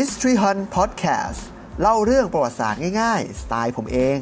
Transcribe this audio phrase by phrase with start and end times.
[0.00, 1.40] History Hunt Podcast
[1.80, 4.18] เล่าเรื่องประวัติศาสตร์ง่ายๆ สไตล์ผมเอง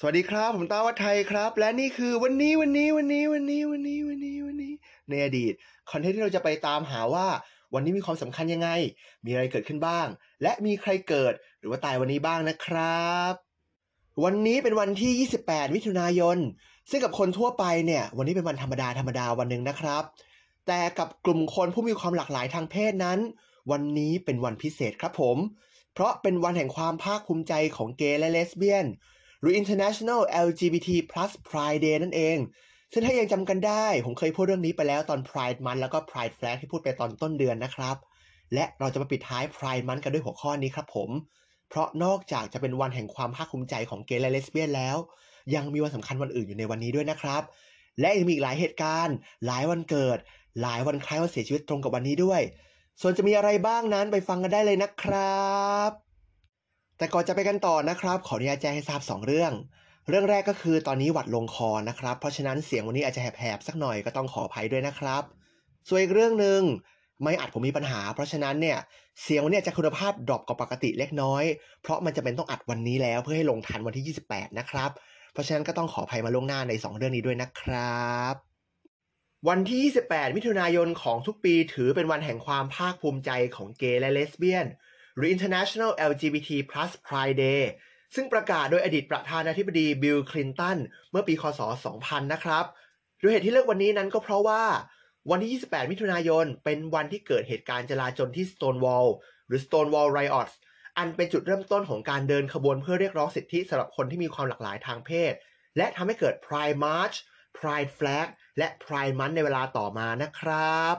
[0.00, 4.72] สวัสดีครับ ผมตาวัฒไทยครับ และนี่คือวันนี้วันนี้วันนี้วันนี้วันนี้วันนี้วันนี้
[5.10, 5.52] ในอดีต
[5.90, 7.26] คอนเทนต์ที่เราจะไปตามหาว่า
[7.74, 8.68] วันนี้มีความสำคัญยังไง
[9.24, 10.06] มีอะไรเกิดขึ้นบ้าง
[10.42, 13.32] และมีใครเกิดหรือว่าตายวันนี้บ้างนะครับ
[14.24, 16.38] วันนี้เป็นวันที่ 28 มิถุนายน
[16.90, 20.04] ซึ่งกับคนทั่วไปเนี่ย วันนี้เป็นวันธรรมดาธรรมดาวันหนึ่งนะครับ
[20.66, 23.18] แต่กับกลุ่มคนผู้มีความหลากหลายทางเพศนั้น
[23.70, 25.36] วันนี้เป็นวันพิเศษครับผม
[25.92, 28.86] เพราะเป็นวันแห่งความภาคภูมิใจของเกย์และเลสเบี้ยน
[29.40, 32.38] หรือ International LGBT Plus Pride Day นั่นเอง
[32.92, 37.96] ซึ่งถ้ายังจำกันได้ ผมเคยพูดเรื่องนี้ไปแล้วตอน Pride Month แล้วก็ Pride Flag ที่พูดไปตอนต้นเดือนนะครับ
[38.54, 41.10] และเราจะมาปิดท้าย Pride Month กันด้วยหัวข้อนี้ครับผม
[41.68, 44.96] เพราะนอกจากจะเป็นวันแห่งความภาคภูมิใจของเกย์และเลสเบี้ยนแล้ว
[45.54, 47.42] ยังมีวันสำคัญวันอื่นอยู่ในวันนี้ด้วยนะครับ
[48.00, 49.14] และยังมีอีกหลายเหตุการณ์
[49.46, 50.18] หลายวันเกิด
[50.62, 52.40] หลายวันคล้ายวันเสียชีวิตตรงกับวันนี้ด้วย
[53.00, 55.48] ส่วนจะมีอะไรบ้างนั้นไปฟังกันได้เลยนะครั
[55.88, 55.90] บ
[56.98, 59.52] แต่ก่อนจะไปกันต่อนะครับ ขออนุญาตแจ้งให้ทราบ 2 เรื่อง
[60.08, 65.22] เรื่องแรกก็คือตอนนี้หวัดลงคอนะครับ เพราะฉะนั้นเสียงวันนี้อาจจะแหบๆสักหน่อยก็ต้องขออภัยด้วยนะครับ
[65.88, 66.60] ส่วนอีกเรื่องหนึ่ง
[67.22, 68.78] ไม่อัดผมมีปัญหา เพราะฉะนั้นเนี่ย
[69.22, 71.44] เสียงวันนี้จะคุณภาพดรอปกว่าปกติเล็กน้อย
[71.82, 74.90] เพราะมันจะเป็นต้องอัดวันนี้แล้วเพื่อให้ลงทันวันที่ 28 นะครับ
[75.32, 78.53] เพราะฉะนั้นก็ต้องขออภัยมาล่วงหน้าใน 2 เรื่องนี้ด้วยนะครับ
[79.48, 84.66] วันที่ 28 มิถุนายนของทุกปีถือเป็นวันแห่งความภาคภูมิใจของเกย์และเลสเบี้ยน
[85.16, 87.62] หรือ International LGBT Plus Pride Day
[88.14, 90.78] ซึ่งประกาศโดยอดีตประธานาธิบดีบิลคลินตัน
[91.10, 91.60] เมื่อปีคศ
[91.96, 92.64] 2000 นะครับ
[93.20, 94.64] โดยเหตุที่เลือกวันนี้นั้นก็เพราะว่า
[95.30, 99.08] วันที่ 28 มิถุนายน เป็นวันที่เกิดเหตุการณ์จลาจลที่ Stonewall
[99.46, 100.54] หรือ Stonewall Riots
[100.98, 105.32] อันเป็นจุดเริ่มต้นของการเดินขบวนเพื่อเรียกร้องสิทธิสำหรับคนที่มีความหลากหลายทางเพศ
[105.76, 107.16] และทำให้เกิด Pride March
[107.58, 108.28] Pride Flag
[108.58, 110.96] และ Pride Month ในเวลาต่อมานะครับ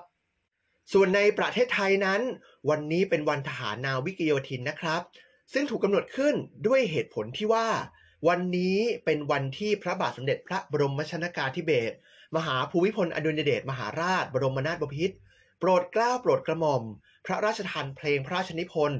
[0.93, 2.21] ส่วนในประเทศไทยนั้น
[2.69, 5.01] วันนี้เป็นวันทหารนาวิกโยธินนะครับ
[5.53, 6.35] ซึ่งถูกกำหนดขึ้น
[6.67, 7.67] ด้วยเหตุผลที่ว่า
[8.27, 11.95] วันนี้เป็นวันที่พระบาทสมเด็จพระบรมชนากาธิเบศร
[12.35, 15.15] มหาภูมิพลอดุลยเดชมหาราช บรมนาถบพิตร
[15.59, 16.83] โปรดเกล้าโปรดกระหม่อม
[17.25, 18.99] พระราชทานเพลงพระราชนิพนธ์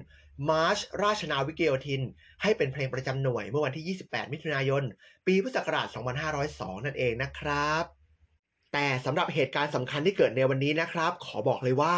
[0.50, 2.02] มาร์ชราชนาวิกโยธิน
[2.42, 4.84] ให้เป็นเพลงประจำหน่วยเมื่อวันที่ 28 มิถุนายน
[5.26, 5.88] ปีพุทธศักราช
[6.36, 7.86] 2502 นั่นเองนะครับ
[8.78, 11.96] แต่สำหรับเหตุการณ์สำคัญที่เกิดในวันนี้นะครับ ขอบอกเลยว่า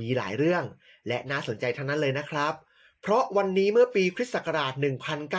[0.00, 0.64] มีหลายเรื่อง
[1.08, 2.52] และน่าสนใจทั้งนั้นเลยนะครับ
[3.02, 4.72] เพราะวันนี้เมื่อปีคริสต์ศักราช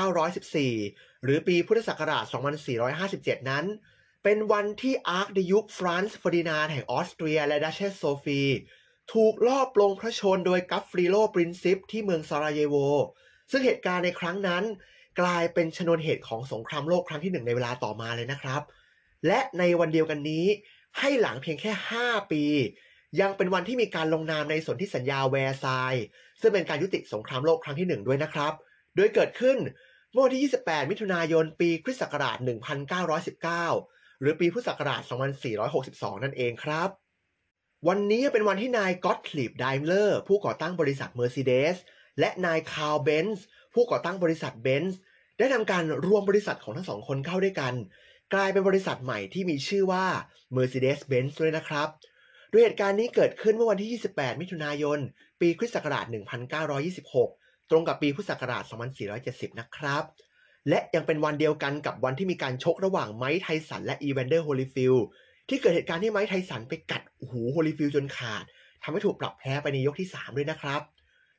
[0.10, 2.24] 1914 หรือปีพุทธศักราช
[2.88, 3.66] 2457 นั้น
[4.24, 8.42] เป็นวันที่อาร์ชดยุกฟรานซ์เฟอร์ดินานด์แห่งออสเตรีย และดัชเชสโซฟี
[9.14, 12.76] ถูกลอบปลงพระชนม์โดยกาฟรีโลปรินซิปที่เมืองซาราเยโว
[13.52, 14.64] ซึ่งเหตุการณ์ในครั้งนั้น
[15.20, 18.62] กลายเป็นชนวนเหตุของสงครามโลกครั้งที่หนึ่งในเวลาต่อมาเลยนะครับ
[19.28, 20.46] และในวันเดียวกันนี้
[21.00, 21.72] ให้หลังเพียงแค่
[22.02, 22.44] 5 ปี
[23.22, 26.04] ยังเป็นวันที่มีการลงนามในสนธิสัญญาแวร์ซายน์
[26.42, 28.54] ซึ่งเป็นการยุติสงครามโลกครั้งที่ 1 ด้วยนะครับ
[28.96, 29.58] โดยเกิดขึ้น
[30.14, 32.38] เมื่อวันที่ 28 มิถุนายน ปีคริสต์ศักราช
[32.94, 35.02] 1919 หรือปีพุทธศักราช
[35.64, 36.90] 2462 นั่นเองครับ
[37.88, 41.76] วันนี้เป็นวันที่นายก็อตทลีบไดมเลอร์ผู้ก่อตั้งบริษัท Mercedes
[42.20, 45.00] และนายคาร์เบนซ์ผู้ก่อตั้งบริษัทเบนซ์
[45.38, 47.74] ได้ทำการรวมบริษัทของทั้งสองคนเข้าด้วยกัน
[48.34, 50.06] กลายเป็นบริษัทใหม่ที่มีชื่อว่า
[50.56, 51.88] Mercedes-Benz ด้วยนะครับ
[52.50, 55.00] โดยเหตุการณ์นี้เกิดขึ้นเมื่อวันที่ 28 มิถุนายน
[55.40, 56.06] ปีคริสต์ศักราช
[56.88, 58.64] 1926 ตรงกับปีพุทธศักราช
[59.12, 60.04] 2470 นะครับ
[60.70, 64.96] และยังเป็นวันเดียวกันกับวันที่มีการชกระหว่างไมค์ไทสันและอีแวนเดอร์โฮลิฟิล
[65.50, 68.44] ที่เกิดเหตุการณ์ที่ไมค์ไทสันไปกัดหูโฮลิฟิลจนขาด
[68.84, 70.82] ทำให้ถูกปรับแพ้ไปในยกที่ 3 ด้วยนะครับ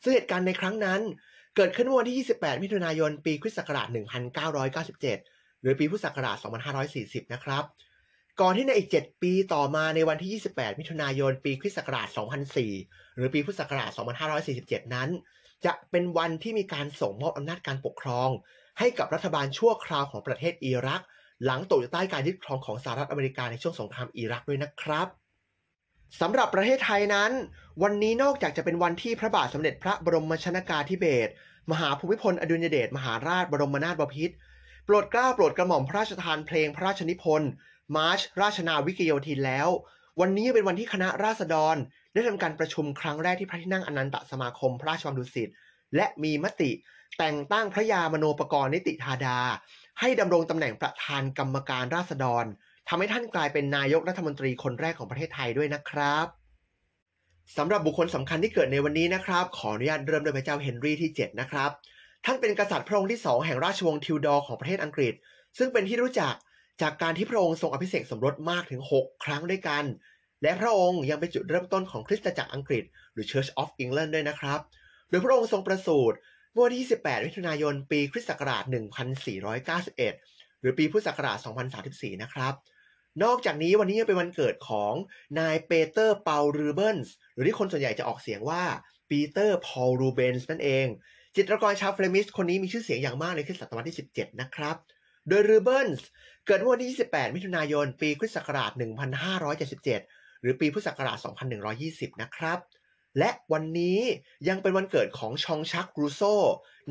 [0.03, 1.01] ซึ่งเหตุการณ์ในครั้งนั้น
[1.57, 3.89] เกิดขึ้นเมื่อวันที่ 28 มิถุนายน ปีคริสต์ศักราช
[4.73, 6.37] 1997 หรือปีพุทธศักราช
[6.85, 7.65] 2540 นะครับ
[8.41, 12.09] ก่อนที่ในอีก 7 ปีต่อมาในวันที่ 28 มิถุนายน ปีคริสต์ศักราช
[12.63, 13.91] 2004 หรือปีพุทธศักราช
[14.41, 15.09] 2547 นั้น
[15.67, 18.29] จะเป็นวันที่มีการส่งมอบอำนาจการปกครอง
[18.79, 21.03] ให้กับรัฐบาลชั่วคราวของประเทศอิรัก
[21.45, 25.09] หลังตกอยู่ใต้การยึดครองของสหรัฐอเมริกาในช่วงสงครามอิรักด้วยนะครับ
[26.21, 27.31] สำหรับประเทศไทยนั้น
[27.83, 31.33] วันนี้นอกจากจะเป็นวันที่พระบาทสมเด็จพระบรมชนากาธิเบศร
[31.71, 34.35] มหาภูมิพลอดุลยเดชมหาราชบรมนาถบพิตร
[34.91, 37.51] ปรดกล้าปรดกระหม่อมพระราชทานเพลงพระราชนิพนธ์
[37.97, 39.69] มาร์ชราชนาวิกโยธินแล้ว
[40.21, 41.77] วันนี้เป็นวันที่คณะราษฎร
[42.13, 45.49] ได้ทำการประชุมครั้งแรกที่พระที่นั่งอนันตสมาคมพระราชวังดุสิต
[45.97, 46.71] และมีมติ
[47.19, 49.39] แต่งตั้งพระยามโนปกรณ์นิติธาดา
[50.01, 52.45] ให้ดำรงตำแหน่งประธานกรรมการราษฎร
[52.89, 56.27] ทำให้ท่านกลายเป็นนายกรัฐมนตรีคนแรกของประเทศไทยด้วยนะครับ
[57.57, 61.71] สำหรับบุคคลสำคัญที่เกิดในวันนี้นะครับ ขออนุญาตเริ่มโดยพระเจ้าเฮนรี่ที่ 7 นะครับ
[62.31, 65.15] ท่านเป็นกษัตริย์พระองค์ที่2แห่งราชวงศ์ทิวดอร์ของประเทศอังกฤษ
[65.59, 66.35] ซึ่งเป็นที่รู้จัก
[66.83, 69.85] จากการที่พระองค์ทรงอภิเษกสมรสมากถึง 6 ครั้งด้วยกัน
[70.43, 74.61] และพระองค์ยังเป็นจุดเริ่มต้นของคริสตจักรอังกฤษ หรือ Church of England ด้วยนะครับ
[75.09, 76.17] โดยพระองค์ทรงประสูติ
[76.53, 78.65] เมื่อวันที่ 28 มิถุนายน ปีคริสต์ศักราช
[79.83, 81.39] 1491 หรือปีพุทธศักราช
[81.81, 82.55] 2034 นะครับ
[83.23, 84.95] นอกจากนี้วันนี้ยังเป็นวันเกิดของ
[85.39, 88.63] นายเปเตอร์เปาล์รูเบนส์หรือที่คนส่วนใหญ่จะออกเสียงว่า
[89.11, 90.89] ปีเตอร์พอลรูเบนส์นั่นเอง
[91.37, 94.77] จิตรกรชาวเฟรมิชคนนี้มีชื่อเสียงอย่างมากในคริสต์ศตวรรษที่ 17 นะครับ
[95.29, 96.09] โดยรูเบนส์
[96.47, 98.71] เกิดวันที่ 28 มิถุนายน ปีคริสต์ศักราช
[99.57, 101.19] 1577 หรือปีพุทธศักราช
[101.69, 102.59] 2120 นะครับ
[103.19, 104.01] และวันนี้
[104.49, 106.23] ยังเป็นวันเกิดของฌองฌากรูโซ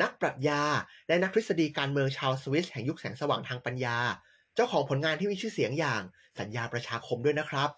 [0.02, 0.64] นักปรัชญา
[1.08, 3.98] และนักทฤษฎีการเมืองชาวสวิสแห่งยุคแสงสว่างทางปัญญา
[4.56, 6.02] เจ้าของผลงานที่มีชื่อเสียงอย่าง
[6.40, 7.70] สัญญาประชาคมด้วยนะครับ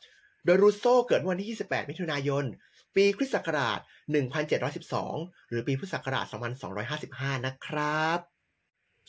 [0.45, 2.44] โดยรูโซเกิดวันที่ 28 มิถุนายน
[2.95, 3.80] ปีคริสต์ศักราช
[4.63, 6.25] 1712 หรือปีพุทธศักราช
[6.86, 8.19] 2255 นะครับ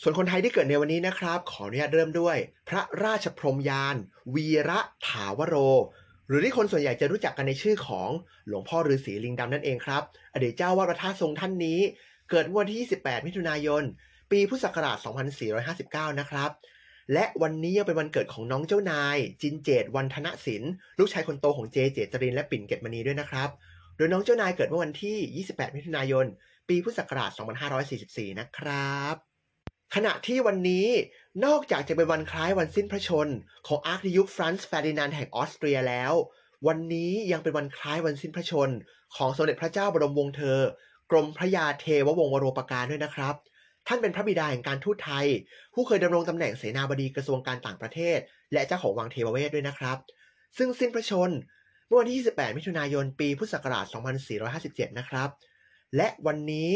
[0.02, 2.36] ส่วนคนไทยที่เกิดในวันนี้นะครับ ขออนุญาตเริ่มด้วย
[2.68, 3.96] พระราชพรมยาน
[4.34, 4.78] วีระ
[5.08, 5.56] ถาวโร
[6.28, 8.10] หรือที่คนส่วนใหญ่จะรู้จักกันในชื่อของ
[8.46, 10.02] หลวงพ่อฤาษีลิงดำนั่นเองครับ
[10.34, 11.80] อดีตเจ้าวาดพระธาตุทรงท่านนี้
[12.30, 13.82] เกิดวันที่ 28 มิถุนายน
[14.30, 14.96] ปีพุทธศักราช
[15.58, 16.50] 2459 นะครับ
[17.12, 23.48] และวันนี้ยังเป็นวันเกิดของน้องเจ้านาย จินเจษฎ์วรรธนะสินลูกชายคนโตของเจเจตรินและปิ่นเก็จมณีด้วยนะครับ
[24.00, 26.26] โดยน้องเจ้านายเกิดเมื่อวันที่ 28 มิถุนายน
[26.68, 27.30] ปีพุทธศักราช
[27.84, 29.14] 2544 นะครับ
[29.94, 30.86] ขณะที่วันนี้
[31.44, 33.28] นอกจากจะเป็นวันคล้ายวันสิ้นพระชนม์
[33.66, 36.12] ของอาร์ชดยุกฟรานซ์เฟร์ดินานด์แห่งออสเตรียแล้ว
[36.66, 38.70] วันนี้ยังเป็นวันคล้ายวันสิ้นพระชนม์
[39.16, 40.58] ของสมเด็จพระเจ้าบรมวงศ์เธอ
[41.10, 43.34] กรมพระยาเทววงศ์วโรปการด้วยนะครับ
[43.86, 45.26] ท่านเป็นพระบิดาแห่งการทูตไทย
[45.74, 48.18] ผู้เคยดำรงตำแหน่งเสนาบดีกระทรวงการต่างประเทศ
[48.52, 49.98] และเจ้าของวังเทวเวศด้วยนะครับ
[50.58, 51.30] ซึ่งสิ้นพระชน
[51.92, 53.86] มื่อวันที่ 28 มิถุนายน ปีพุทธศักราช
[54.42, 55.30] 2457 นะครับ
[55.96, 56.72] และวันนี้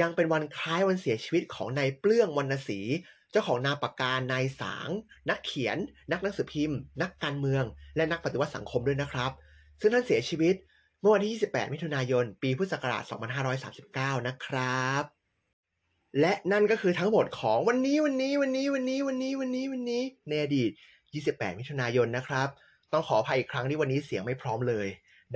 [0.00, 2.80] ยังเป็นวันคล้ายวันเสียชีวิตของนายเปลื้องวรรณศรี
[3.30, 4.88] เจ้าของนามปากกานายสาง
[5.30, 5.78] นักเขียน
[6.12, 7.64] นักหนังสือพิมพ์ นักการเมือง
[7.96, 9.32] และนักปฏิวัติสังคมด้วยนะครับ
[9.80, 10.54] ซึ่งท่านเสียชีวิต
[11.00, 13.02] เมื่อวันที่ 28 มิถุนายน ปีพุทธศักราช
[13.64, 15.02] 2539 นะครับ
[16.20, 20.70] และนั่นก็คือทั้งหมดของวันนี้วันนี้วันนี้วันนี้วันนี้วันนี้วันนี้ในอดีต
[21.10, 22.48] 28 มิถุนายนนะครับ
[22.92, 24.86] ต้องขออภัยอีกครั้งที่วันนี้เสียงไม่พร้อมเลย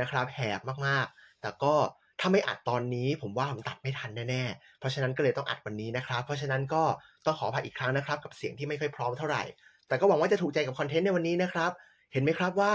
[0.01, 1.75] นะครับ แหบมากๆ แต่ก็
[2.21, 6.83] ถ้าไม่อัดตอนนี้ผมว่าผมตัดไม่ทันแน่ๆ เพราะฉะนั้นก็เลยต้องอัดวันนี้นะครับ เพราะฉะนั้นก็
[7.25, 9.43] ต้องขออภัยอีกครั้งนะครับ กับเสียงที่ไม่ค่อยพร้อมเท่าไหร่
[9.89, 11.71] แต่ก็หวังว่าจะถูกใจกับคอนเทนต์ในวันนี้นะครับ
[12.13, 12.73] เห็นไหมครับว่า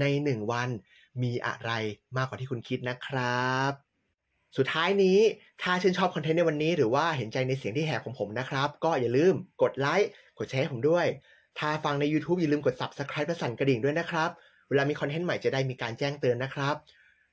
[0.00, 0.68] ใน 1 วัน
[1.22, 1.70] มีอะไร
[2.16, 3.72] มากกว่าที่คุณคิดนะครับ
[4.56, 5.18] สุดท้ายนี้
[5.62, 10.08] ถ้าชื่นชอบคอนเทนต์ในวันนี้ หรือว่าเห็นใจในเสียงที่แหบของผมนะครับ ก็อย่าลืมกดไลค์
[10.38, 11.06] กดแชร์ให้ผมด้วย
[11.58, 14.30] ถ้าฟังใน YouTube อย่าลืมกด Subscribe และสั่นกระดิ่งด้วยนะครับ
[14.68, 16.74] เวลามีคอนเทนต์ใหม่จะได้มีการแจ้งเตือนนะครับ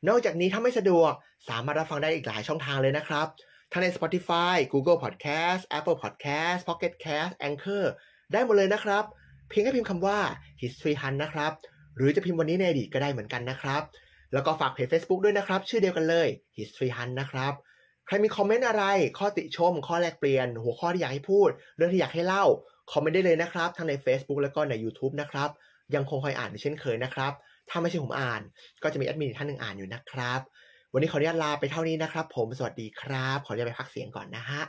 [0.07, 1.11] นอกจากนี้ถ้าไม่สะดวก
[1.49, 3.27] สามารถรับฟังได้อีกหลายช่องทางเลยนะครับ
[3.71, 7.85] ทั้งใน Spotify Google Podcast Apple Podcast Pocket Cast Anchor
[8.31, 9.03] ได้หมดเลยนะครับ
[9.49, 10.19] เพียงแค่พิมพ์คำว่า
[10.61, 11.51] History Hunt นะครับ
[11.95, 13.81] หรือจะพิมพ์วันนี้ในอดีตก็ได้เหมือนกันนะครับ
[14.33, 16.27] แล้วก็ฝากเพจ Facebook ด้วยนะครับ ชื่อเดียวกันเลย
[16.57, 17.53] History Hunt นะครับ
[18.05, 18.83] ใครมีคอมเมนต์อะไร
[19.17, 22.45] ข้อติชม ข้อแลกเปลี่ยน หัวข้อที่อยากให้พูด เรื่องที่อยากให้เล่า
[22.91, 25.49] คอมเมนต์ได้เลยนะครับ ทั้งใน Facebook แล้วก็ใน YouTube นะครับ
[25.95, 27.33] ยังคงคอยอ่านเช่นเคยนะครับ
[27.69, 28.41] ถ้าไม่ใช่ผมอ่าน
[28.83, 30.41] ก็จะมีแอดมินท่านหนึ่งอ่านอยู่นะครับ
[30.93, 34.61] วันนี้ขออนุญาตลาไปเท่านี้นะครับ ผมสวัสดีครับ ขออนุญาตไปพักเสียงก่อนนะฮะ